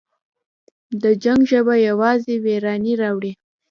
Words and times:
د 1.01 1.03
جنګ 1.23 1.41
ژبه 1.51 1.75
یوازې 1.87 2.35
ویرانی 2.45 2.93
راوړي. 3.01 3.31